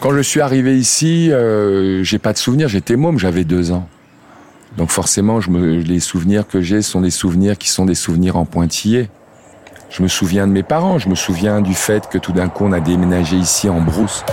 Quand 0.00 0.12
je 0.12 0.20
suis 0.20 0.40
arrivé 0.40 0.76
ici, 0.76 1.30
euh, 1.32 2.02
j'ai 2.02 2.18
pas 2.18 2.32
de 2.32 2.38
souvenirs, 2.38 2.68
j'étais 2.68 2.96
môme, 2.96 3.18
j'avais 3.18 3.44
deux 3.44 3.72
ans. 3.72 3.88
Donc 4.76 4.90
forcément, 4.90 5.38
les 5.48 6.00
souvenirs 6.00 6.46
que 6.46 6.60
j'ai 6.60 6.82
sont 6.82 7.00
des 7.00 7.10
souvenirs 7.10 7.56
qui 7.56 7.68
sont 7.68 7.86
des 7.86 7.94
souvenirs 7.94 8.36
en 8.36 8.44
pointillés. 8.44 9.08
Je 9.88 10.02
me 10.02 10.08
souviens 10.08 10.46
de 10.46 10.52
mes 10.52 10.64
parents, 10.64 10.98
je 10.98 11.08
me 11.08 11.14
souviens 11.14 11.60
du 11.60 11.74
fait 11.74 12.08
que 12.08 12.18
tout 12.18 12.32
d'un 12.32 12.48
coup 12.48 12.64
on 12.64 12.72
a 12.72 12.80
déménagé 12.80 13.36
ici 13.36 13.68
en 13.68 13.80
brousse. 13.80 14.24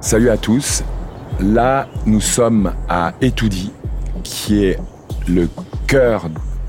Salut 0.00 0.30
à 0.30 0.36
tous. 0.36 0.82
Là, 1.38 1.86
nous 2.06 2.20
sommes 2.20 2.72
à 2.88 3.12
Etoudi, 3.22 3.70
qui 4.24 4.64
est 4.64 4.78
le 5.28 5.48
cœur 5.86 6.28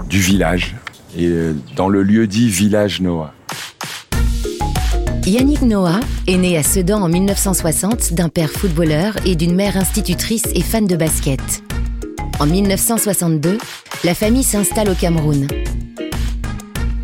du 0.09 0.19
village, 0.19 0.75
et 1.17 1.27
euh, 1.27 1.53
dans 1.75 1.89
le 1.89 2.03
lieu 2.03 2.27
dit 2.27 2.49
Village 2.49 3.01
Noah. 3.01 3.33
Yannick 5.25 5.61
Noah 5.61 5.99
est 6.27 6.37
né 6.37 6.57
à 6.57 6.63
Sedan 6.63 7.01
en 7.01 7.07
1960 7.07 8.13
d'un 8.13 8.29
père 8.29 8.49
footballeur 8.49 9.15
et 9.25 9.35
d'une 9.35 9.55
mère 9.55 9.77
institutrice 9.77 10.45
et 10.55 10.61
fan 10.61 10.87
de 10.87 10.95
basket. 10.95 11.63
En 12.39 12.47
1962, 12.47 13.57
la 14.03 14.15
famille 14.15 14.43
s'installe 14.43 14.89
au 14.89 14.95
Cameroun. 14.95 15.47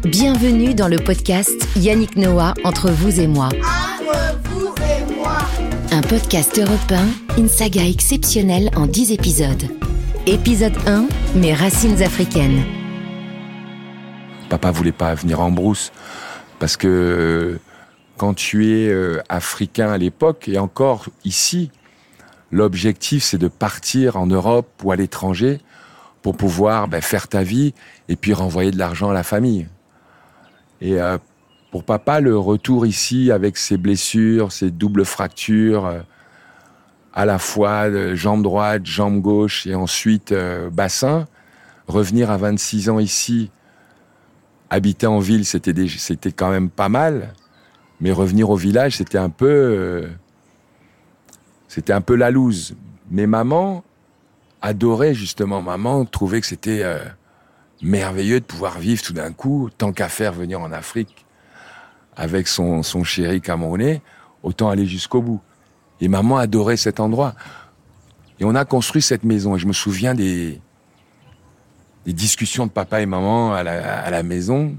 Bienvenue 0.03 0.73
dans 0.73 0.87
le 0.87 0.97
podcast 0.97 1.67
Yannick 1.75 2.15
Noah 2.15 2.53
entre 2.63 2.89
vous 2.89 3.19
et 3.19 3.27
moi. 3.27 3.49
Un 5.91 6.01
podcast 6.01 6.57
européen, 6.57 7.05
une 7.37 7.49
saga 7.49 7.85
exceptionnelle 7.85 8.71
en 8.75 8.87
10 8.87 9.11
épisodes. 9.11 9.86
Épisode 10.29 10.75
1, 10.85 11.07
Mes 11.35 11.53
racines 11.53 12.03
africaines. 12.03 12.61
Papa 14.49 14.71
voulait 14.71 14.91
pas 14.91 15.13
venir 15.13 15.39
en 15.39 15.51
brousse 15.51 15.93
parce 16.59 16.75
que 16.75 16.87
euh, 16.89 17.59
quand 18.17 18.33
tu 18.33 18.73
es 18.73 18.89
euh, 18.89 19.21
africain 19.29 19.89
à 19.89 19.97
l'époque 19.97 20.49
et 20.49 20.57
encore 20.57 21.05
ici, 21.23 21.71
l'objectif 22.51 23.23
c'est 23.23 23.37
de 23.37 23.47
partir 23.47 24.17
en 24.17 24.27
Europe 24.27 24.67
ou 24.83 24.91
à 24.91 24.97
l'étranger 24.97 25.61
pour 26.21 26.35
pouvoir 26.35 26.89
ben, 26.89 26.99
faire 26.99 27.29
ta 27.29 27.43
vie 27.43 27.73
et 28.09 28.17
puis 28.17 28.33
renvoyer 28.33 28.71
de 28.71 28.77
l'argent 28.77 29.09
à 29.09 29.13
la 29.13 29.23
famille. 29.23 29.69
Et 30.81 30.99
euh, 30.99 31.17
pour 31.71 31.85
papa, 31.85 32.19
le 32.19 32.37
retour 32.37 32.85
ici 32.85 33.31
avec 33.31 33.55
ses 33.55 33.77
blessures, 33.77 34.51
ses 34.51 34.71
doubles 34.71 35.05
fractures, 35.05 36.03
à 37.17 37.25
la 37.25 37.39
fois 37.39 37.89
euh, 37.89 38.15
jambe 38.15 38.43
droite, 38.43 38.85
jambe 38.85 39.21
gauche 39.21 39.65
et 39.65 39.73
ensuite 39.73 40.31
euh, 40.31 40.69
bassin. 40.69 41.27
Revenir 41.87 42.29
à 42.29 42.37
26 42.37 42.89
ans 42.89 42.99
ici, 42.99 43.49
habiter 44.69 45.07
en 45.07 45.17
ville, 45.17 45.43
c'était 45.43 46.31
quand 46.31 46.51
même 46.51 46.69
pas 46.69 46.89
mal, 46.89 47.33
mais 48.01 48.11
revenir 48.11 48.51
au 48.51 48.55
village, 48.55 48.97
c'était 48.97 49.17
un 49.17 49.31
peu 49.31 49.47
euh, 49.47 50.07
c'était 51.67 51.91
un 51.91 52.01
peu 52.01 52.15
la 52.15 52.29
loose. 52.29 52.75
Mais 53.09 53.25
maman 53.25 53.83
adorait 54.61 55.15
justement, 55.15 55.63
maman 55.63 56.05
trouvait 56.05 56.41
que 56.41 56.47
c'était 56.47 56.83
merveilleux 57.81 58.41
de 58.41 58.45
pouvoir 58.45 58.77
vivre 58.77 59.01
tout 59.01 59.13
d'un 59.13 59.31
coup, 59.31 59.69
tant 59.75 59.91
qu'à 59.91 60.09
faire 60.09 60.33
venir 60.33 60.61
en 60.61 60.71
Afrique 60.71 61.25
avec 62.15 62.47
son, 62.47 62.83
son 62.83 63.03
chéri 63.03 63.41
camerounais, 63.41 64.03
autant 64.43 64.69
aller 64.69 64.85
jusqu'au 64.85 65.23
bout. 65.23 65.41
Et 66.01 66.07
maman 66.07 66.37
adorait 66.37 66.77
cet 66.77 66.99
endroit. 66.99 67.33
Et 68.39 68.45
on 68.45 68.55
a 68.55 68.65
construit 68.65 69.01
cette 69.01 69.23
maison. 69.23 69.55
Et 69.55 69.59
je 69.59 69.65
me 69.65 69.73
souviens 69.73 70.13
des, 70.13 70.61
des 72.05 72.13
discussions 72.13 72.65
de 72.67 72.71
papa 72.71 73.01
et 73.01 73.05
maman 73.05 73.53
à 73.53 73.63
la, 73.63 73.99
à 73.99 74.09
la 74.11 74.23
maison 74.23 74.75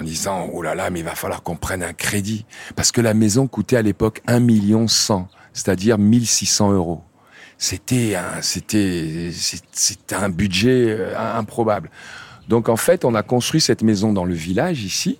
en 0.00 0.04
disant 0.04 0.48
oh 0.52 0.62
là 0.62 0.74
là 0.74 0.90
mais 0.90 1.00
il 1.00 1.04
va 1.04 1.14
falloir 1.14 1.42
qu'on 1.42 1.56
prenne 1.56 1.82
un 1.82 1.92
crédit. 1.92 2.46
Parce 2.76 2.92
que 2.92 3.00
la 3.00 3.14
maison 3.14 3.46
coûtait 3.46 3.76
à 3.76 3.82
l'époque 3.82 4.22
1 4.26 4.40
million 4.40 4.88
100 4.88 5.28
c'est-à-dire 5.52 5.98
1600 5.98 6.72
euros. 6.72 7.02
C'était 7.58 8.16
un 8.16 8.42
c'était 8.42 9.30
c'était 9.72 10.16
un 10.16 10.28
budget 10.28 10.90
euh, 10.90 11.18
improbable. 11.18 11.90
Donc 12.48 12.68
en 12.68 12.76
fait 12.76 13.04
on 13.04 13.14
a 13.14 13.22
construit 13.22 13.60
cette 13.60 13.82
maison 13.82 14.12
dans 14.12 14.24
le 14.24 14.34
village 14.34 14.82
ici. 14.82 15.18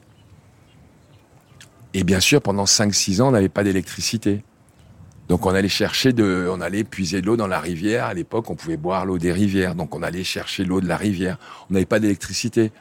Et 1.93 2.03
bien 2.03 2.21
sûr 2.21 2.43
pendant 2.43 2.65
5-6 2.65 3.23
ans 3.23 3.29
on 3.29 3.33
n'avait 3.33 3.49
pas 3.49 3.65
d'électricité 3.65 4.45
donc 5.29 5.47
on 5.47 5.55
allait 5.55 5.69
chercher 5.69 6.13
de, 6.13 6.49
on 6.51 6.61
allait 6.61 6.85
puiser 6.85 7.23
de 7.23 7.27
l'eau 7.27 7.37
dans 7.37 7.47
la 7.47 7.61
rivière. 7.61 8.05
À 8.05 8.15
l'époque, 8.15 8.51
on 8.51 8.57
pouvait 8.57 8.77
boire 8.77 9.07
l'eau 9.07 9.19
des 9.19 9.33
rivières. 9.33 9.75
Donc 9.75 9.95
on 9.95 10.03
allait 10.03 10.25
chercher 10.25 10.65
l'eau 10.65 10.81
de 10.81 10.87
la 10.87 10.97
rivière. 10.97 11.39
On 11.71 11.75
n'avait 11.75 11.87
pas 11.87 11.99
d'électricité. 11.99 12.73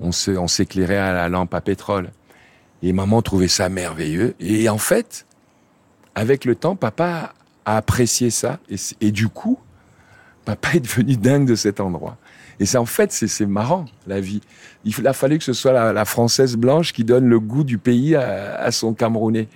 On 0.00 0.12
s'éclairait 0.12 0.96
à 0.96 1.12
la 1.12 1.28
lampe 1.28 1.52
à 1.52 1.60
pétrole. 1.60 2.10
Et 2.82 2.94
maman 2.94 3.20
trouvait 3.20 3.48
ça 3.48 3.68
merveilleux. 3.68 4.34
Et 4.40 4.70
en 4.70 4.78
fait, 4.78 5.26
avec 6.14 6.46
le 6.46 6.54
temps, 6.54 6.76
papa 6.76 7.34
a 7.66 7.76
apprécié 7.76 8.30
ça. 8.30 8.58
Et, 9.02 9.12
du 9.12 9.28
coup, 9.28 9.58
papa 10.46 10.70
est 10.74 10.80
devenu 10.80 11.16
dingue 11.16 11.46
de 11.46 11.54
cet 11.54 11.80
endroit. 11.80 12.16
Et 12.58 12.76
en 12.76 12.86
fait, 12.86 13.12
c'est 13.12 13.46
marrant, 13.46 13.84
la 14.06 14.20
vie. 14.20 14.40
Il 14.84 15.06
a 15.06 15.12
fallu 15.12 15.36
que 15.36 15.44
ce 15.44 15.52
soit 15.52 15.92
la, 15.92 16.04
française 16.06 16.56
blanche 16.56 16.94
qui 16.94 17.04
donne 17.04 17.26
le 17.26 17.38
goût 17.38 17.64
du 17.64 17.76
pays 17.76 18.16
à 18.16 18.70
son 18.70 18.94
Camerounais. 18.94 19.48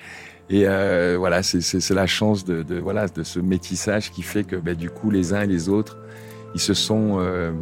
Et 0.50 0.64
euh, 0.66 1.16
voilà, 1.18 1.42
c'est 1.42 1.90
la 1.90 2.06
chance 2.06 2.44
de, 2.44 2.64
voilà, 2.78 3.08
de 3.08 3.22
ce 3.22 3.40
métissage 3.40 4.10
qui 4.10 4.22
fait 4.22 4.44
que 4.44 4.56
ben, 4.56 4.74
du 4.74 4.90
coup, 4.90 5.10
les 5.10 5.32
uns 5.32 5.42
et 5.42 5.46
les 5.46 5.68
autres, 5.68 5.96
ils 6.54 6.60
se 6.60 6.74
sont 6.74 7.16
euh, 7.18 7.52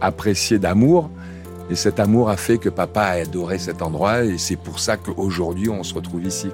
appréciés 0.00 0.58
d'amour. 0.58 1.10
Et 1.70 1.74
cet 1.74 2.00
amour 2.00 2.30
a 2.30 2.36
fait 2.36 2.58
que 2.58 2.68
papa 2.68 3.02
a 3.02 3.20
adoré 3.20 3.58
cet 3.58 3.82
endroit. 3.82 4.24
Et 4.24 4.38
c'est 4.38 4.56
pour 4.56 4.78
ça 4.78 4.96
qu'aujourd'hui, 4.96 5.68
on 5.68 5.82
se 5.82 5.94
retrouve 5.94 6.24
ici. 6.24 6.48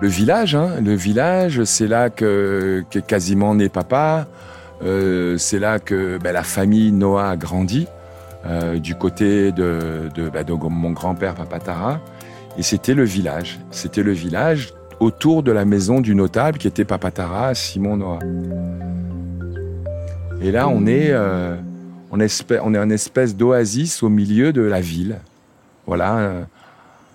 Le 0.00 0.08
village, 0.08 0.54
hein, 0.54 0.80
le 0.82 0.94
village, 0.94 1.64
c'est 1.64 1.86
là 1.86 2.10
que 2.10 2.84
quasiment 3.06 3.54
né 3.54 3.70
papa. 3.70 4.26
Euh, 4.82 5.38
c'est 5.38 5.58
là 5.58 5.78
que 5.78 6.18
ben, 6.18 6.32
la 6.32 6.42
famille 6.42 6.92
Noah 6.92 7.30
a 7.30 7.36
grandi. 7.36 7.86
Euh, 8.46 8.78
du 8.78 8.94
côté 8.94 9.52
de, 9.52 10.10
bah, 10.32 10.44
de, 10.44 10.52
mon 10.52 10.90
grand-père 10.90 11.34
Papatara. 11.34 12.00
Et 12.58 12.62
c'était 12.62 12.94
le 12.94 13.04
village. 13.04 13.58
C'était 13.70 14.02
le 14.02 14.12
village 14.12 14.74
autour 15.00 15.42
de 15.42 15.50
la 15.50 15.64
maison 15.64 16.00
du 16.00 16.14
notable 16.14 16.58
qui 16.58 16.68
était 16.68 16.84
Papatara, 16.84 17.54
Simon 17.54 17.96
Noah. 17.96 18.18
Et 20.42 20.50
là, 20.50 20.68
on 20.68 20.86
est, 20.86 21.10
euh, 21.10 21.56
on, 22.10 22.20
espèce, 22.20 22.60
est 22.60 22.76
une 22.76 22.92
espèce 22.92 23.34
d'oasis 23.34 24.02
au 24.02 24.10
milieu 24.10 24.52
de 24.52 24.60
la 24.60 24.82
ville. 24.82 25.20
Voilà. 25.86 26.18
Euh, 26.18 26.42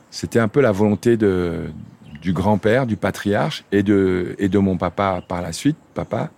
c'était 0.09 0.39
un 0.39 0.47
peu 0.47 0.61
la 0.61 0.71
volonté 0.71 1.15
du 1.15 2.33
grand-père, 2.33 2.87
du 2.87 2.97
patriarche 2.97 3.63
et 3.71 3.83
de, 3.83 4.35
et 4.39 4.49
de 4.49 4.57
mon 4.57 4.77
papa 4.77 5.21
par 5.27 5.43
la 5.43 5.53
suite, 5.53 5.77
papa. 5.93 6.31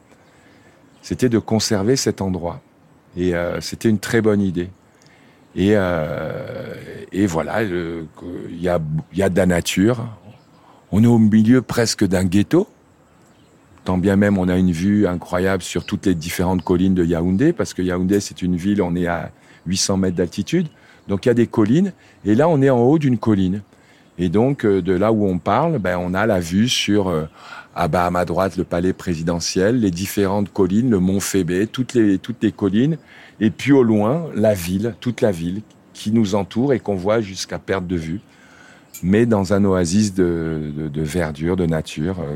C'était 1.02 1.30
de 1.30 1.40
conserver 1.40 1.96
cet 1.96 2.20
endroit. 2.20 2.60
Et 3.16 3.34
c'était 3.62 3.90
une 3.90 4.00
très 4.00 4.22
bonne 4.22 4.42
idée. 4.42 4.70
Et, 5.56 5.72
euh, 5.74 6.74
et 7.12 7.26
voilà, 7.26 7.64
il 7.64 8.08
y 8.60 8.70
a, 8.70 8.80
y 9.14 9.22
a 9.22 9.30
de 9.30 9.38
la 9.38 9.46
nature. 9.46 10.08
On 10.92 11.04
est 11.04 11.08
au 11.08 11.18
milieu 11.18 11.62
presque 11.62 12.06
d'un 12.06 12.24
ghetto. 12.24 12.68
Tant 13.84 13.98
bien 13.98 14.16
même, 14.16 14.38
on 14.38 14.48
a 14.48 14.58
une 14.58 14.72
vue 14.72 15.08
incroyable 15.08 15.64
sur 15.64 15.86
toutes 15.86 16.06
les 16.06 16.16
différentes 16.16 16.64
collines 16.64 16.94
de 16.94 17.04
Yaoundé, 17.04 17.52
parce 17.52 17.74
que 17.74 17.82
Yaoundé, 17.82 18.20
c'est 18.20 18.42
une 18.42 18.56
ville, 18.56 18.82
on 18.82 18.96
est 18.96 19.08
à 19.08 19.32
800 19.66 19.98
mètres 19.98 20.16
d'altitude. 20.16 20.68
Donc 21.08 21.26
il 21.26 21.30
y 21.30 21.32
a 21.32 21.34
des 21.34 21.48
collines, 21.48 21.94
et 22.24 22.36
là, 22.36 22.48
on 22.48 22.62
est 22.62 22.70
en 22.70 22.80
haut 22.80 23.00
d'une 23.00 23.18
colline. 23.18 23.62
Et 24.18 24.30
donc, 24.30 24.66
euh, 24.66 24.82
de 24.82 24.94
là 24.94 25.12
où 25.12 25.26
on 25.26 25.40
parle, 25.40 25.80
ben, 25.80 25.98
on 25.98 26.14
a 26.14 26.26
la 26.26 26.40
vue 26.40 26.70
sur, 26.70 27.08
euh, 27.08 27.26
à, 27.76 27.88
ma 28.12 28.26
droite, 28.26 28.58
le 28.58 28.64
palais 28.64 28.94
présidentiel, 28.94 29.80
les 29.80 29.92
différentes 29.92 30.52
collines, 30.52 30.90
le 30.90 31.00
mont 31.00 31.20
Fébé, 31.20 31.68
toutes 31.68 31.94
les, 31.94 32.18
toutes 32.18 32.44
les 32.44 32.52
collines, 32.52 32.98
et 33.40 33.50
puis 33.50 33.72
au 33.72 33.84
loin, 33.84 34.28
la 34.36 34.54
ville, 34.54 34.96
toute 35.00 35.22
la 35.22 35.32
ville 35.32 35.62
qui 35.94 36.12
nous 36.12 36.36
entoure 36.36 36.74
et 36.74 36.80
qu'on 36.80 36.96
voit 36.96 37.22
jusqu'à 37.22 37.60
perte 37.60 37.88
de 37.88 37.96
vue, 37.96 38.22
mais 39.04 39.26
dans 39.26 39.54
un 39.54 39.64
oasis 39.64 40.14
de, 40.14 40.92
verdure, 40.96 41.56
de 41.56 41.66
nature, 41.66 42.20
euh, 42.20 42.36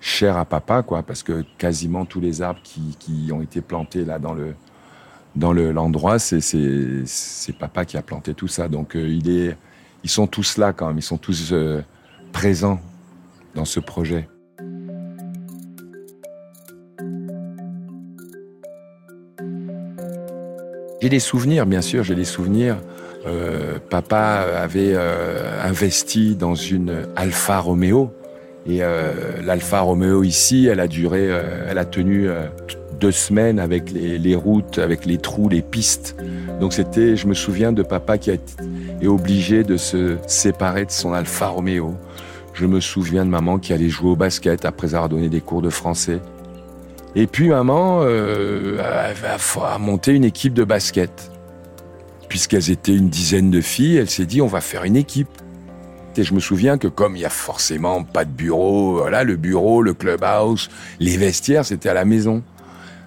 cher 0.00 0.36
à 0.36 0.44
papa, 0.44 0.82
quoi, 0.82 1.02
parce 1.02 1.22
que 1.22 1.44
quasiment 1.56 2.04
tous 2.04 2.20
les 2.20 2.42
arbres 2.42 2.60
qui, 2.62 3.30
ont 3.32 3.40
été 3.40 3.60
plantés 3.60 4.04
là 4.04 4.18
dans 4.18 4.34
le 4.34 4.54
dans 5.36 5.52
l'endroit, 5.52 6.20
c'est 6.20 6.40
c'est 6.40 7.58
papa 7.58 7.84
qui 7.84 7.96
a 7.96 8.02
planté 8.02 8.34
tout 8.34 8.46
ça. 8.46 8.68
Donc 8.68 8.92
il 8.94 9.28
est, 9.28 9.56
ils 10.04 10.10
sont 10.10 10.26
tous 10.26 10.58
là 10.58 10.72
quand 10.72 10.86
même, 10.88 10.98
ils 10.98 11.02
sont 11.02 11.18
tous 11.18 11.52
euh, 11.52 11.82
présents 12.32 12.80
dans 13.54 13.64
ce 13.64 13.80
projet. 13.80 14.28
J'ai 21.04 21.10
des 21.10 21.20
souvenirs, 21.20 21.66
bien 21.66 21.82
sûr, 21.82 22.02
j'ai 22.02 22.14
des 22.14 22.24
souvenirs. 22.24 22.76
Euh, 23.26 23.78
papa 23.90 24.46
avait 24.56 24.92
euh, 24.94 25.62
investi 25.62 26.34
dans 26.34 26.54
une 26.54 27.06
Alfa 27.14 27.58
Romeo 27.58 28.10
Et 28.66 28.82
euh, 28.82 29.12
l'Alfa 29.44 29.80
Romeo 29.80 30.22
ici, 30.22 30.66
elle 30.66 30.80
a 30.80 30.88
duré, 30.88 31.28
elle 31.68 31.76
a 31.76 31.84
tenu 31.84 32.28
deux 33.00 33.12
semaines 33.12 33.58
avec 33.58 33.90
les, 33.90 34.18
les, 34.18 34.34
routes, 34.34 34.78
avec 34.78 35.04
les 35.04 35.18
trous, 35.18 35.50
les 35.50 35.60
pistes. 35.60 36.16
Donc 36.60 36.72
c'était, 36.72 37.16
je 37.16 37.26
me 37.26 37.34
souviens 37.34 37.72
de 37.72 37.82
papa 37.82 38.16
qui 38.16 38.30
a 38.30 38.36
été 38.96 39.06
obligé 39.06 39.64
de 39.64 39.76
se 39.76 40.16
séparer 40.26 40.84
de 40.84 40.90
son 40.90 41.12
Alfa 41.12 41.48
Romeo. 41.48 41.94
Je 42.52 42.66
me 42.66 42.80
souviens 42.80 43.24
de 43.24 43.30
maman 43.30 43.58
qui 43.58 43.72
allait 43.72 43.88
jouer 43.88 44.10
au 44.10 44.16
basket 44.16 44.64
après 44.64 44.94
avoir 44.94 45.08
donné 45.08 45.28
des 45.28 45.40
cours 45.40 45.62
de 45.62 45.70
français. 45.70 46.20
Et 47.16 47.26
puis 47.26 47.48
maman 47.48 48.00
euh, 48.02 48.78
a, 48.80 49.74
a 49.74 49.78
monté 49.78 50.12
une 50.12 50.24
équipe 50.24 50.54
de 50.54 50.64
basket. 50.64 51.30
Puisqu'elles 52.28 52.70
étaient 52.70 52.94
une 52.94 53.08
dizaine 53.08 53.50
de 53.50 53.60
filles, 53.60 53.96
elle 53.96 54.10
s'est 54.10 54.26
dit 54.26 54.40
on 54.40 54.46
va 54.46 54.60
faire 54.60 54.84
une 54.84 54.96
équipe. 54.96 55.28
Et 56.16 56.22
je 56.22 56.32
me 56.32 56.40
souviens 56.40 56.78
que 56.78 56.86
comme 56.86 57.16
il 57.16 57.22
y 57.22 57.24
a 57.24 57.30
forcément 57.30 58.04
pas 58.04 58.24
de 58.24 58.30
bureau, 58.30 58.98
voilà, 58.98 59.24
le 59.24 59.36
bureau, 59.36 59.82
le 59.82 59.94
clubhouse, 59.94 60.70
les 61.00 61.16
vestiaires, 61.16 61.64
c'était 61.64 61.88
à 61.88 61.94
la 61.94 62.04
maison. 62.04 62.42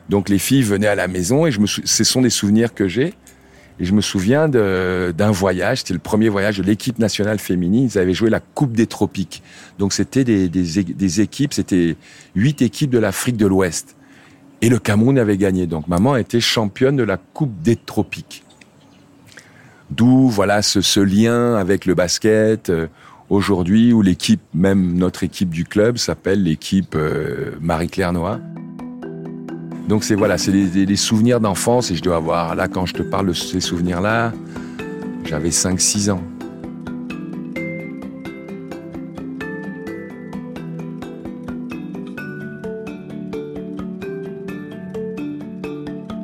Donc 0.09 0.29
les 0.29 0.39
filles 0.39 0.61
venaient 0.61 0.87
à 0.87 0.95
la 0.95 1.07
maison 1.07 1.45
et 1.45 1.51
je 1.51 1.59
me 1.59 1.67
ce 1.67 2.03
sont 2.03 2.21
des 2.21 2.29
souvenirs 2.29 2.73
que 2.73 2.87
j'ai. 2.87 3.13
Et 3.79 3.85
je 3.85 3.93
me 3.93 4.01
souviens 4.01 4.49
d'un 4.49 5.31
voyage, 5.31 5.79
c'était 5.79 5.93
le 5.93 5.99
premier 5.99 6.29
voyage 6.29 6.57
de 6.57 6.63
l'équipe 6.63 6.97
nationale 6.97 7.37
féminine. 7.37 7.89
Ils 7.93 7.99
avaient 7.99 8.13
joué 8.13 8.29
la 8.29 8.39
Coupe 8.39 8.73
des 8.73 8.87
Tropiques. 8.87 9.43
Donc 9.77 9.93
c'était 9.93 10.23
des, 10.23 10.49
des, 10.49 10.83
des, 10.83 11.21
équipes, 11.21 11.53
c'était 11.53 11.95
huit 12.35 12.61
équipes 12.61 12.89
de 12.89 12.97
l'Afrique 12.97 13.37
de 13.37 13.45
l'Ouest. 13.45 13.95
Et 14.61 14.69
le 14.69 14.79
Cameroun 14.79 15.19
avait 15.19 15.37
gagné. 15.37 15.67
Donc 15.67 15.87
maman 15.87 16.15
était 16.15 16.39
championne 16.39 16.95
de 16.95 17.03
la 17.03 17.17
Coupe 17.17 17.61
des 17.61 17.75
Tropiques. 17.75 18.43
D'où 19.91 20.27
voilà 20.27 20.63
ce, 20.63 20.81
ce, 20.81 20.99
lien 20.99 21.55
avec 21.55 21.85
le 21.85 21.93
basket 21.93 22.69
euh, 22.69 22.87
aujourd'hui 23.29 23.93
où 23.93 24.01
l'équipe, 24.01 24.41
même 24.53 24.95
notre 24.95 25.23
équipe 25.23 25.49
du 25.49 25.63
club, 25.63 25.97
s'appelle 25.97 26.43
l'équipe 26.43 26.95
euh, 26.95 27.51
Marie-Claire 27.61 28.11
Noah. 28.11 28.39
Donc 29.87 30.03
c'est 30.03 30.15
voilà, 30.15 30.37
c'est 30.37 30.51
des, 30.51 30.95
souvenirs 30.97 31.39
d'enfance 31.39 31.91
et 31.91 31.95
je 31.95 32.03
dois 32.03 32.17
avoir 32.17 32.55
là 32.55 32.67
quand 32.67 32.85
je 32.85 32.93
te 32.93 33.03
parle 33.03 33.27
de 33.27 33.33
ces 33.33 33.61
souvenirs-là, 33.61 34.33
j'avais 35.23 35.49
5-6 35.49 36.11
ans. 36.11 36.21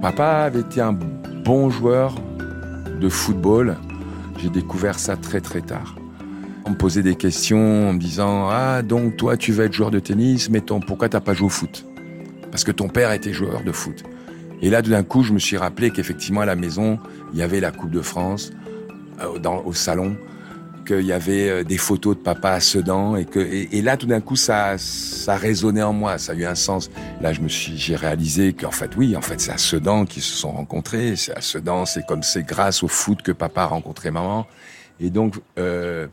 Papa 0.01 0.43
avait 0.43 0.59
été 0.59 0.81
un 0.81 0.91
bon 1.45 1.69
joueur 1.69 2.15
de 2.99 3.07
football. 3.07 3.77
J'ai 4.39 4.49
découvert 4.49 4.99
ça 4.99 5.15
très 5.15 5.39
très 5.39 5.61
tard. 5.61 5.95
On 6.65 6.71
me 6.71 6.75
posait 6.75 7.03
des 7.03 7.15
questions 7.15 7.89
en 7.89 7.93
me 7.93 7.99
disant 7.99 8.49
Ah, 8.49 8.81
donc 8.81 9.15
toi 9.15 9.37
tu 9.37 9.53
veux 9.53 9.63
être 9.63 9.73
joueur 9.73 9.91
de 9.91 9.99
tennis, 9.99 10.49
mais 10.49 10.59
ton, 10.59 10.81
pourquoi 10.81 11.07
t'as 11.07 11.21
pas 11.21 11.33
joué 11.33 11.45
au 11.45 11.49
foot? 11.49 11.85
Parce 12.53 12.63
que 12.63 12.71
ton 12.71 12.87
père 12.87 13.11
était 13.11 13.33
joueur 13.33 13.63
de 13.63 13.71
foot. 13.71 14.03
Et 14.61 14.69
là, 14.69 14.83
d'un 14.83 15.01
coup, 15.01 15.23
je 15.23 15.33
me 15.33 15.39
suis 15.39 15.57
rappelé 15.57 15.89
qu'effectivement, 15.89 16.41
à 16.41 16.45
la 16.45 16.55
maison, 16.55 16.99
il 17.33 17.39
y 17.39 17.41
avait 17.41 17.59
la 17.59 17.71
Coupe 17.71 17.89
de 17.89 18.01
France, 18.01 18.51
euh, 19.21 19.39
dans, 19.39 19.63
au 19.65 19.73
salon, 19.73 20.15
qu'il 20.85 21.01
y 21.01 21.13
avait 21.13 21.49
euh, 21.49 21.63
des 21.63 21.79
photos 21.79 22.15
de 22.15 22.21
papa 22.21 22.51
à 22.51 22.59
Sedan, 22.59 23.15
et 23.15 23.25
que, 23.25 23.39
et, 23.39 23.75
et 23.75 23.81
là, 23.81 23.97
tout 23.97 24.05
d'un 24.05 24.21
coup, 24.21 24.35
ça, 24.35 24.75
ça 24.77 25.35
résonnait 25.35 25.81
en 25.81 25.93
moi, 25.93 26.19
ça 26.19 26.33
a 26.33 26.35
eu 26.35 26.45
un 26.45 26.53
sens. 26.53 26.91
Là, 27.21 27.33
je 27.33 27.41
me 27.41 27.47
suis, 27.47 27.75
j'ai 27.75 27.95
réalisé 27.95 28.53
qu'en 28.53 28.69
fait, 28.69 28.95
oui, 28.97 29.15
en 29.15 29.21
fait, 29.21 29.41
c'est 29.41 29.51
à 29.51 29.57
Sedan 29.57 30.05
qu'ils 30.05 30.21
se 30.21 30.35
sont 30.35 30.51
rencontrés, 30.51 31.15
c'est 31.15 31.35
à 31.35 31.41
Sedan, 31.41 31.87
c'est 31.87 32.05
comme 32.05 32.21
c'est 32.21 32.43
grâce 32.43 32.83
au 32.83 32.87
foot 32.87 33.23
que 33.23 33.31
papa 33.31 33.63
a 33.63 33.65
rencontré 33.65 34.11
maman. 34.11 34.45
Et 34.99 35.09
donc, 35.09 35.37
euh, 35.57 36.05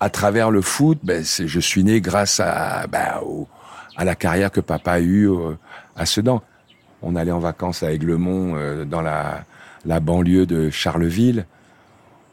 à 0.00 0.10
travers 0.10 0.50
le 0.50 0.60
foot, 0.60 0.98
ben, 1.04 1.24
je 1.24 1.60
suis 1.60 1.84
né 1.84 2.00
grâce 2.00 2.40
à, 2.40 2.88
ben, 2.88 3.20
au, 3.24 3.46
à 3.96 4.04
la 4.04 4.14
carrière 4.14 4.50
que 4.50 4.60
papa 4.60 4.92
a 4.92 5.00
eue 5.00 5.30
euh, 5.30 5.56
à 5.96 6.06
Sedan. 6.06 6.42
On 7.02 7.16
allait 7.16 7.32
en 7.32 7.38
vacances 7.38 7.82
à 7.82 7.92
Aiglemont, 7.92 8.54
euh, 8.56 8.84
dans 8.84 9.02
la, 9.02 9.44
la 9.84 10.00
banlieue 10.00 10.46
de 10.46 10.70
Charleville. 10.70 11.46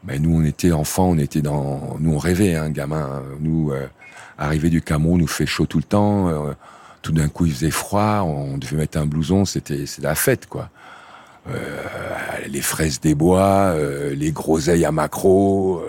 Ben, 0.04 0.20
nous, 0.20 0.40
on 0.40 0.44
était 0.44 0.72
enfants, 0.72 1.10
on 1.10 1.18
était 1.18 1.42
dans, 1.42 1.96
nous, 2.00 2.14
on 2.14 2.18
rêvait, 2.18 2.56
hein, 2.56 2.70
gamin. 2.70 3.22
Nous, 3.40 3.70
euh, 3.70 3.86
arriver 4.38 4.70
du 4.70 4.82
Cameroun, 4.82 5.20
nous 5.20 5.26
fait 5.26 5.46
chaud 5.46 5.66
tout 5.66 5.78
le 5.78 5.84
temps. 5.84 6.28
Euh, 6.28 6.52
tout 7.02 7.12
d'un 7.12 7.28
coup, 7.28 7.46
il 7.46 7.52
faisait 7.52 7.70
froid. 7.70 8.22
On 8.22 8.58
devait 8.58 8.78
mettre 8.78 8.98
un 8.98 9.06
blouson. 9.06 9.44
C'était, 9.44 9.86
c'est 9.86 10.02
la 10.02 10.14
fête, 10.14 10.46
quoi. 10.46 10.70
Euh, 11.48 11.82
les 12.48 12.60
fraises 12.60 13.00
des 13.00 13.14
bois, 13.14 13.72
euh, 13.74 14.14
les 14.14 14.30
groseilles 14.30 14.84
à 14.84 14.92
macro, 14.92 15.82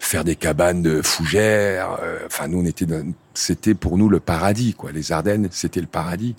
faire 0.00 0.24
des 0.24 0.34
cabanes 0.34 0.82
de 0.82 1.02
fougères. 1.02 1.98
euh, 2.02 2.18
Enfin, 2.26 2.48
nous, 2.48 2.60
on 2.60 2.64
était, 2.64 2.86
c'était 3.34 3.74
pour 3.74 3.96
nous 3.96 4.08
le 4.08 4.18
paradis, 4.18 4.74
quoi. 4.74 4.90
Les 4.90 5.12
Ardennes, 5.12 5.48
c'était 5.52 5.80
le 5.80 5.86
paradis. 5.86 6.34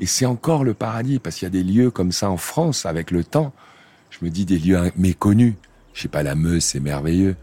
Et 0.00 0.06
c'est 0.06 0.26
encore 0.26 0.64
le 0.64 0.74
paradis 0.74 1.20
parce 1.20 1.36
qu'il 1.36 1.46
y 1.46 1.46
a 1.46 1.50
des 1.50 1.62
lieux 1.62 1.90
comme 1.90 2.12
ça 2.12 2.28
en 2.28 2.36
France 2.36 2.84
avec 2.84 3.10
le 3.10 3.22
temps. 3.22 3.52
Je 4.10 4.24
me 4.24 4.30
dis 4.30 4.44
des 4.44 4.58
lieux 4.58 4.90
méconnus. 4.96 5.54
Je 5.94 6.02
sais 6.02 6.08
pas, 6.08 6.22
la 6.22 6.34
Meuse, 6.34 6.64
c'est 6.64 6.80
merveilleux. 6.80 7.36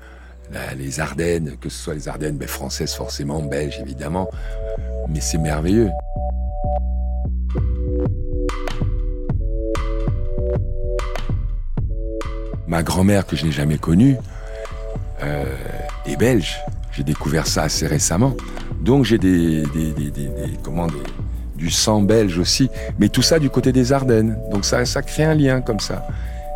Les 0.78 1.00
Ardennes, 1.00 1.56
que 1.60 1.70
ce 1.70 1.82
soit 1.82 1.94
les 1.96 2.08
Ardennes 2.08 2.38
ben, 2.38 2.48
françaises 2.48 2.94
forcément, 2.94 3.42
belges 3.42 3.80
évidemment, 3.80 4.30
mais 5.10 5.20
c'est 5.20 5.40
merveilleux. 5.40 5.90
Ma 12.68 12.84
grand-mère 12.84 13.26
que 13.26 13.36
je 13.36 13.46
n'ai 13.46 13.52
jamais 13.52 13.80
connue 13.80 14.18
euh, 15.24 15.46
est 16.06 16.18
belge. 16.18 16.58
J'ai 16.92 17.04
découvert 17.04 17.48
ça 17.48 17.64
assez 17.64 17.88
récemment. 17.88 18.36
Donc 18.82 19.06
j'ai 19.06 19.18
des, 19.18 19.64
des, 19.74 19.92
des, 19.92 20.12
des, 20.12 20.30
comment 20.62 20.88
du 21.56 21.70
sang 21.70 22.02
belge 22.02 22.38
aussi, 22.38 22.70
mais 23.00 23.10
tout 23.10 23.22
ça 23.22 23.40
du 23.40 23.50
côté 23.50 23.72
des 23.72 23.94
Ardennes. 23.94 24.38
Donc 24.52 24.66
ça, 24.66 24.86
ça 24.86 25.02
crée 25.02 25.24
un 25.24 25.34
lien 25.34 25.62
comme 25.62 25.80
ça. 25.80 26.06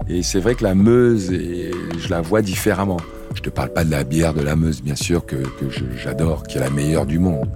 Et 0.10 0.22
c'est 0.22 0.40
vrai 0.40 0.56
que 0.56 0.64
la 0.64 0.76
Meuse, 0.76 1.32
et 1.32 1.72
je 1.98 2.10
la 2.10 2.22
vois 2.22 2.42
différemment. 2.42 2.98
Je 3.36 3.42
te 3.42 3.50
parle 3.50 3.70
pas 3.70 3.84
de 3.84 3.92
la 3.92 4.04
bière 4.04 4.34
de 4.34 4.42
la 4.42 4.56
Meuse, 4.56 4.82
bien 4.82 4.96
sûr, 4.96 5.26
que, 5.26 5.36
que 5.36 5.66
j'adore, 5.96 6.44
qui 6.44 6.58
est 6.58 6.62
la 6.62 6.70
meilleure 6.70 7.06
du 7.06 7.20
monde. 7.20 7.48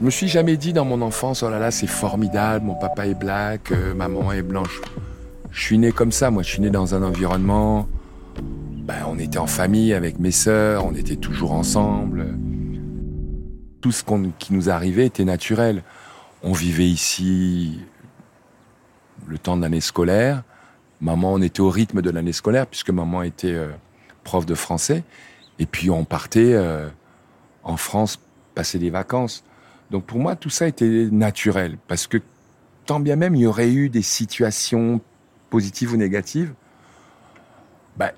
Je 0.00 0.04
me 0.06 0.10
suis 0.10 0.28
jamais 0.28 0.56
dit 0.56 0.72
dans 0.72 0.86
mon 0.86 1.02
enfance, 1.02 1.42
oh 1.42 1.50
là 1.50 1.58
là, 1.58 1.70
c'est 1.70 1.86
formidable, 1.86 2.64
mon 2.64 2.74
papa 2.74 3.06
est 3.06 3.14
black, 3.14 3.70
euh, 3.70 3.92
maman 3.92 4.32
est 4.32 4.40
blanche. 4.40 4.80
Je 5.50 5.62
suis 5.62 5.76
né 5.76 5.92
comme 5.92 6.10
ça, 6.10 6.30
moi, 6.30 6.42
je 6.42 6.48
suis 6.48 6.62
né 6.62 6.70
dans 6.70 6.94
un 6.94 7.02
environnement. 7.02 7.86
Ben, 8.38 9.04
on 9.06 9.18
était 9.18 9.36
en 9.36 9.46
famille 9.46 9.92
avec 9.92 10.18
mes 10.18 10.30
sœurs, 10.30 10.86
on 10.86 10.94
était 10.94 11.16
toujours 11.16 11.52
ensemble. 11.52 12.28
Tout 13.82 13.92
ce 13.92 14.02
qui 14.38 14.54
nous 14.54 14.70
arrivait 14.70 15.04
était 15.04 15.26
naturel. 15.26 15.82
On 16.42 16.52
vivait 16.52 16.88
ici 16.88 17.80
le 19.26 19.36
temps 19.36 19.58
de 19.58 19.60
l'année 19.60 19.82
scolaire. 19.82 20.44
Maman, 21.02 21.34
on 21.34 21.42
était 21.42 21.60
au 21.60 21.68
rythme 21.68 22.00
de 22.00 22.08
l'année 22.08 22.32
scolaire 22.32 22.66
puisque 22.66 22.88
maman 22.88 23.22
était 23.22 23.52
euh, 23.52 23.68
prof 24.24 24.46
de 24.46 24.54
français. 24.54 25.04
Et 25.58 25.66
puis 25.66 25.90
on 25.90 26.06
partait 26.06 26.54
euh, 26.54 26.88
en 27.64 27.76
France 27.76 28.18
passer 28.54 28.78
des 28.78 28.88
vacances. 28.88 29.44
Donc 29.90 30.04
pour 30.04 30.18
moi, 30.18 30.36
tout 30.36 30.50
ça 30.50 30.66
était 30.68 31.08
naturel 31.10 31.76
parce 31.88 32.06
que 32.06 32.18
tant 32.86 33.00
bien 33.00 33.16
même 33.16 33.34
il 33.34 33.42
y 33.42 33.46
aurait 33.46 33.70
eu 33.70 33.88
des 33.88 34.02
situations 34.02 35.00
positives 35.50 35.92
ou 35.92 35.96
négatives, 35.96 36.54
bah, 37.96 38.12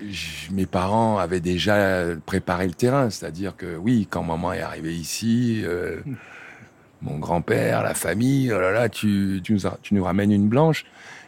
mes 0.51 0.65
parents 0.65 1.17
avaient 1.17 1.41
déjà 1.41 2.05
préparé 2.25 2.67
le 2.67 2.73
terrain. 2.73 3.09
C'est-à-dire 3.09 3.57
que 3.57 3.75
oui, 3.75 4.07
quand 4.09 4.23
maman 4.23 4.53
est 4.53 4.61
arrivée 4.61 4.93
ici, 4.93 5.61
euh, 5.65 5.99
mon 7.01 7.17
grand-père, 7.17 7.83
la 7.83 7.93
famille, 7.93 8.51
oh 8.53 8.59
là 8.59 8.71
là, 8.71 8.87
tu, 8.87 9.41
nous, 9.91 10.03
ramènes 10.03 10.31
une 10.31 10.47
blanche. 10.47 10.85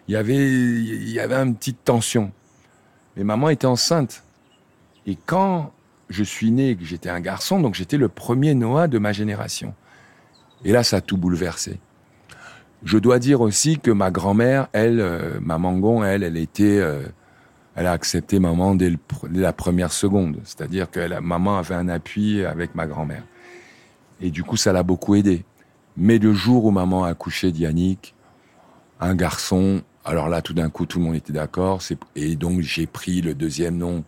Il 0.08 0.14
y 0.14 0.16
avait, 0.16 0.36
il 0.36 1.10
y 1.10 1.20
une 1.20 1.56
petite 1.56 1.84
tension. 1.84 2.32
Mais 3.18 3.24
maman 3.24 3.50
était 3.50 3.68
enceinte. 3.68 4.24
Et 5.06 5.18
quand 5.25 5.74
je 6.10 6.24
suis 6.24 6.52
né, 6.52 6.75
que 6.75 6.86
j'étais 6.86 7.10
un 7.10 7.20
garçon, 7.20 7.60
donc 7.60 7.75
j'étais 7.75 7.98
le 7.98 8.08
premier 8.08 8.54
Noah 8.54 8.88
de 8.88 9.00
ma 9.00 9.12
génération. 9.12 9.74
Et 10.65 10.72
là, 10.72 10.84
ça 10.84 10.98
a 10.98 11.01
tout 11.01 11.15
bouleversé. 11.15 11.79
Je 12.84 12.98
dois 12.98 13.19
dire 13.19 13.41
aussi 13.41 13.79
que 13.79 13.91
ma 13.91 14.12
grand-mère, 14.12 14.67
elle, 14.74 15.00
euh, 15.00 15.39
ma 15.39 15.55
elle, 16.07 16.24
euh, 16.60 17.03
elle 17.75 17.86
a 17.86 17.91
accepté 17.91 18.39
maman 18.39 18.75
dès, 18.75 18.91
la 19.31 19.53
première 19.53 19.91
seconde. 19.91 20.39
C'est-à-dire 20.43 20.89
que 20.89 21.19
maman 21.19 21.57
avait 21.57 21.75
un 21.75 21.88
appui 21.88 22.43
avec 22.43 22.74
ma 22.75 22.88
grand-mère. 22.88 23.24
Et 24.22 24.31
du 24.31 24.43
coup, 24.43 24.57
ça 24.57 24.74
l'a 24.74 24.84
beaucoup 24.84 25.15
aidé. 25.15 25.45
Mais 25.98 26.17
le 26.17 26.34
jour 26.34 26.65
où 26.65 26.72
maman 26.72 27.05
a 27.05 27.10
accouché 27.10 27.51
d'Yannick, 27.51 28.15
un 29.00 29.13
garçon, 29.15 29.84
alors 30.03 30.29
là, 30.29 30.41
tout 30.41 30.53
d'un 30.53 30.69
coup, 30.69 30.86
tout 30.86 31.00
le 31.00 31.05
monde 31.05 31.15
était 31.15 31.34
d'accord. 31.34 31.81
Et 32.15 32.36
donc, 32.36 32.62
j'ai 32.62 32.88
pris 32.88 33.22
le 33.22 33.34
deuxième 33.36 33.77
nom 33.77 34.03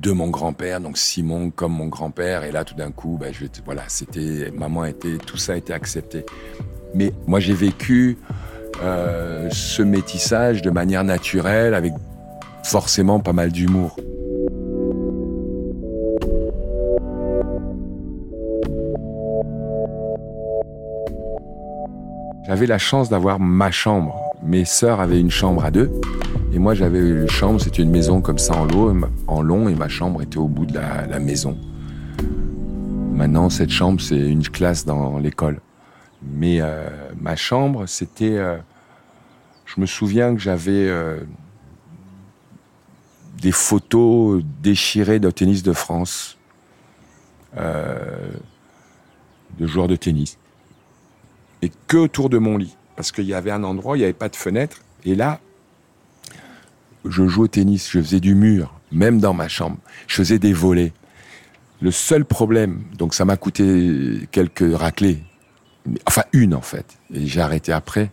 de 0.00 0.12
mon 0.12 0.28
grand-père, 0.28 0.80
donc 0.80 0.98
Simon 0.98 1.50
comme 1.50 1.72
mon 1.72 1.86
grand-père. 1.86 2.44
Et 2.44 2.52
là, 2.52 2.64
tout 2.64 2.74
d'un 2.74 2.90
coup, 2.90 3.16
bah, 3.20 3.32
je, 3.32 3.46
voilà, 3.64 3.82
c'était, 3.88 4.52
maman 4.56 4.84
était, 4.84 5.18
tout 5.18 5.36
ça 5.36 5.52
a 5.52 5.56
été 5.56 5.72
accepté. 5.72 6.24
Mais 6.94 7.12
moi, 7.26 7.40
j'ai 7.40 7.54
vécu 7.54 8.18
euh, 8.82 9.48
ce 9.50 9.82
métissage 9.82 10.62
de 10.62 10.70
manière 10.70 11.04
naturelle, 11.04 11.74
avec 11.74 11.92
forcément 12.62 13.20
pas 13.20 13.32
mal 13.32 13.50
d'humour. 13.50 13.96
J'avais 22.46 22.66
la 22.66 22.78
chance 22.78 23.10
d'avoir 23.10 23.38
ma 23.40 23.70
chambre. 23.70 24.18
Mes 24.42 24.64
sœurs 24.64 25.00
avaient 25.00 25.20
une 25.20 25.30
chambre 25.30 25.64
à 25.64 25.70
deux. 25.70 25.90
Et 26.52 26.58
moi, 26.58 26.74
j'avais 26.74 26.98
une 26.98 27.28
chambre, 27.28 27.60
c'était 27.60 27.82
une 27.82 27.90
maison 27.90 28.20
comme 28.20 28.38
ça 28.38 28.54
en 28.54 28.64
long, 28.64 29.00
en 29.26 29.42
long, 29.42 29.68
et 29.68 29.74
ma 29.74 29.88
chambre 29.88 30.22
était 30.22 30.38
au 30.38 30.48
bout 30.48 30.66
de 30.66 30.74
la, 30.74 31.18
maison. 31.18 31.58
Maintenant, 33.12 33.50
cette 33.50 33.70
chambre, 33.70 34.00
c'est 34.00 34.16
une 34.16 34.42
classe 34.42 34.86
dans 34.86 35.18
l'école. 35.18 35.60
Mais 36.22 36.60
euh, 36.60 36.88
ma 37.20 37.36
chambre, 37.36 37.86
c'était... 37.86 38.38
Euh, 38.38 38.56
je 39.66 39.80
me 39.80 39.86
souviens 39.86 40.34
que 40.34 40.40
j'avais 40.40 40.88
euh, 40.88 41.20
des 43.42 43.52
photos 43.52 44.42
déchirées 44.62 45.20
de 45.20 45.30
tennis 45.30 45.62
de 45.62 45.72
France, 45.72 46.38
de 47.54 49.66
joueurs 49.66 49.88
de 49.88 49.96
tennis 49.96 50.38
et 51.62 51.70
que 51.86 51.96
autour 51.96 52.30
de 52.30 52.38
mon 52.38 52.56
lit. 52.56 52.76
Parce 52.96 53.12
qu'il 53.12 53.24
y 53.24 53.34
avait 53.34 53.50
un 53.50 53.64
endroit, 53.64 53.96
il 53.96 54.00
n'y 54.00 54.04
avait 54.04 54.12
pas 54.12 54.28
de 54.28 54.36
fenêtre. 54.36 54.78
Et 55.04 55.14
là, 55.14 55.40
je 57.10 57.26
jouais 57.26 57.44
au 57.44 57.48
tennis, 57.48 57.90
je 57.90 58.00
faisais 58.00 58.20
du 58.20 58.34
mur, 58.34 58.74
même 58.92 59.20
dans 59.20 59.34
ma 59.34 59.48
chambre. 59.48 59.78
Je 60.06 60.14
faisais 60.16 60.38
des 60.38 60.52
volets. 60.52 60.92
Le 61.80 61.90
seul 61.90 62.24
problème, 62.24 62.82
donc 62.96 63.14
ça 63.14 63.24
m'a 63.24 63.36
coûté 63.36 64.28
quelques 64.32 64.76
raclées. 64.76 65.22
Enfin, 66.06 66.22
une 66.32 66.54
en 66.54 66.60
fait. 66.60 66.98
Et 67.12 67.26
j'ai 67.26 67.40
arrêté 67.40 67.72
après. 67.72 68.10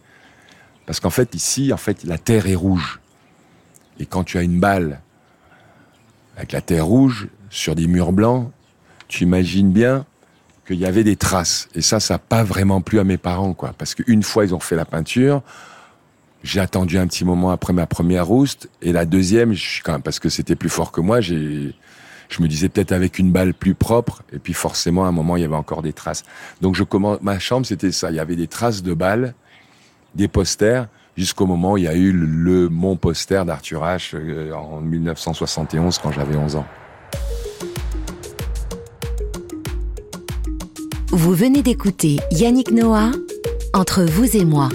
Parce 0.86 1.00
qu'en 1.00 1.10
fait, 1.10 1.34
ici, 1.34 1.74
en 1.74 1.78
fait, 1.78 2.04
la 2.04 2.18
terre 2.18 2.48
est 2.48 2.56
rouge. 2.56 3.00
Et 4.00 4.06
quand 4.06 4.24
tu 4.24 4.38
as 4.38 4.44
une 4.44 4.60
balle 4.60 5.02
avec 6.38 6.52
la 6.52 6.62
terre 6.62 6.86
rouge 6.86 7.28
sur 7.50 7.76
des 7.76 7.88
murs 7.88 8.12
blancs, 8.12 8.52
tu 9.08 9.24
imagines 9.24 9.72
bien 9.72 10.06
qu'il 10.68 10.78
y 10.78 10.86
avait 10.86 11.04
des 11.04 11.16
traces. 11.16 11.70
Et 11.76 11.82
ça, 11.82 12.00
ça 12.00 12.16
n'a 12.16 12.20
pas 12.20 12.44
vraiment 12.44 12.82
plu 12.82 13.00
à 13.00 13.04
mes 13.04 13.18
parents, 13.18 13.54
quoi. 13.54 13.74
Parce 13.78 13.96
qu'une 13.96 14.24
fois, 14.24 14.46
ils 14.46 14.54
ont 14.54 14.60
fait 14.60 14.76
la 14.76 14.86
peinture. 14.86 15.42
J'ai 16.46 16.60
attendu 16.60 17.00
un 17.00 17.08
petit 17.08 17.26
moment 17.26 17.50
après 17.50 17.74
ma 17.74 17.88
première 17.88 18.28
rouste. 18.28 18.70
Et 18.84 18.92
la 18.92 19.06
deuxième, 19.06 19.56
parce 20.04 20.20
que 20.20 20.30
c'était 20.30 20.56
plus 20.56 20.70
fort 20.70 20.92
que 20.92 21.02
moi, 21.02 21.20
je 21.20 21.72
me 22.40 22.48
disais 22.48 22.70
peut-être 22.70 22.92
avec 22.92 23.18
une 23.18 23.32
balle 23.32 23.56
plus 23.56 23.74
propre. 23.74 24.22
Et 24.32 24.38
puis 24.38 24.54
forcément, 24.54 25.06
à 25.06 25.08
un 25.08 25.12
moment, 25.12 25.38
il 25.38 25.42
y 25.42 25.44
avait 25.44 25.56
encore 25.56 25.82
des 25.82 25.92
traces. 25.92 26.24
Donc 26.62 26.78
ma 27.24 27.40
chambre, 27.40 27.66
c'était 27.66 27.92
ça. 27.92 28.12
Il 28.12 28.18
y 28.18 28.20
avait 28.20 28.36
des 28.36 28.46
traces 28.46 28.84
de 28.84 28.94
balles, 28.94 29.34
des 30.14 30.28
posters, 30.28 30.88
jusqu'au 31.18 31.48
moment 31.48 31.74
où 31.74 31.78
il 31.78 31.86
y 31.86 31.88
a 31.88 31.96
eu 31.96 32.12
le, 32.12 32.70
mon 32.70 32.96
poster 32.96 33.44
d'Arthur 33.44 33.82
H 33.82 34.12
euh, 34.14 34.54
en 34.54 34.82
1971 34.82 35.98
quand 35.98 36.12
j'avais 36.12 36.36
11 36.36 36.58
ans. 36.58 36.66
Vous 41.08 41.34
venez 41.34 41.64
d'écouter 41.64 42.18
Yannick 42.30 42.70
Noah, 42.70 43.10
Entre 43.74 44.04
vous 44.04 44.38
et 44.38 44.46
moi. 44.46 44.70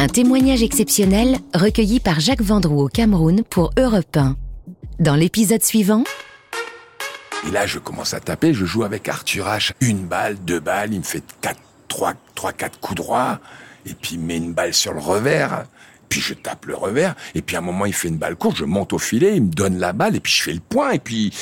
Un 0.00 0.06
témoignage 0.06 0.62
exceptionnel 0.62 1.38
recueilli 1.54 1.98
par 1.98 2.20
Jacques 2.20 2.40
Vendroux 2.42 2.82
au 2.82 2.88
Cameroun 2.88 3.42
pour 3.42 3.72
Europe 3.76 4.16
1. 4.16 4.36
Dans 5.00 5.16
l'épisode 5.16 5.64
suivant, 5.64 6.04
et 7.48 7.50
là, 7.50 7.66
je 7.66 7.80
commence 7.80 8.14
à 8.14 8.20
taper, 8.20 8.54
je 8.54 8.64
joue 8.64 8.84
avec 8.84 9.08
Arthur 9.08 9.46
H. 9.46 9.72
Une 9.80 10.06
balle, 10.06 10.36
deux 10.44 10.60
balles, 10.60 10.92
il 10.92 11.00
me 11.00 11.04
fait 11.04 11.24
quatre, 11.40 11.60
trois, 11.88 12.14
trois, 12.36 12.52
quatre 12.52 12.78
coups 12.78 12.96
droits, 12.96 13.40
et 13.86 13.94
puis 13.94 14.14
il 14.14 14.20
met 14.20 14.36
une 14.36 14.52
balle 14.52 14.72
sur 14.72 14.92
le 14.92 15.00
revers, 15.00 15.64
puis 16.08 16.20
je 16.20 16.34
tape 16.34 16.66
le 16.66 16.76
revers, 16.76 17.16
et 17.34 17.42
puis 17.42 17.56
à 17.56 17.58
un 17.58 17.62
moment, 17.62 17.84
il 17.84 17.92
fait 17.92 18.08
une 18.08 18.18
balle 18.18 18.36
courte, 18.36 18.56
je 18.56 18.64
monte 18.64 18.92
au 18.92 18.98
filet, 18.98 19.36
il 19.36 19.42
me 19.42 19.50
donne 19.50 19.78
la 19.78 19.92
balle, 19.92 20.14
et 20.14 20.20
puis 20.20 20.32
je 20.32 20.42
fais 20.44 20.52
le 20.52 20.60
point, 20.60 20.92
et 20.92 21.00
puis, 21.00 21.32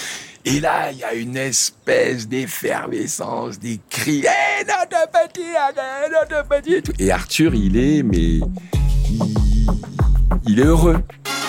et 0.49 0.61
là, 0.61 0.93
il 0.93 0.99
y 0.99 1.03
a 1.03 1.13
une 1.13 1.37
espèce 1.37 2.29
d'effervescence, 2.29 3.59
des 3.59 3.81
cris. 3.91 4.23
Eh, 4.25 4.65
notre 4.65 5.11
petit, 5.11 5.43
notre 6.13 6.49
petit. 6.49 6.93
Et 7.01 7.11
Arthur, 7.11 7.53
il 7.53 7.77
est, 7.77 8.05
mais. 8.05 8.39
Il, 10.47 10.61
est 10.61 10.65
heureux. 10.65 11.03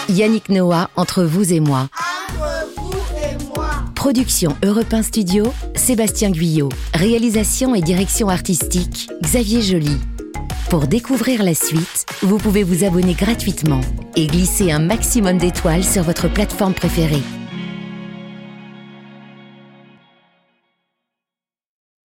Yannick 0.10 0.50
Noah, 0.50 0.90
entre 0.96 1.24
vous 1.24 1.54
et 1.54 1.60
moi. 1.60 1.90
Entre 1.94 2.68
vous 2.76 2.98
et 3.24 3.56
moi. 3.56 3.70
Production 3.94 4.58
Europe 4.64 4.96
Studio, 5.04 5.54
Sébastien 5.76 6.32
Guyot. 6.32 6.70
Réalisation 6.96 7.76
et 7.76 7.82
direction 7.82 8.30
artistique, 8.30 9.12
Xavier 9.22 9.62
Joly. 9.62 10.00
Pour 10.72 10.88
découvrir 10.88 11.44
la 11.44 11.54
suite, 11.54 12.08
vous 12.24 12.40
pouvez 12.40 12.64
vous 12.64 12.84
abonner 12.84 13.14
gratuitement 13.14 13.82
et 14.16 14.26
glisser 14.26 14.72
un 14.72 14.80
maximum 14.80 15.38
d'étoiles 15.38 15.84
sur 15.84 16.02
votre 16.02 16.28
plateforme 16.28 16.74
préférée. 16.74 17.22